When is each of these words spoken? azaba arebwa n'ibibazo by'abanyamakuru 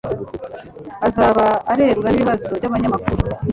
azaba 1.07 1.45
arebwa 1.71 2.07
n'ibibazo 2.09 2.49
by'abanyamakuru 2.59 3.21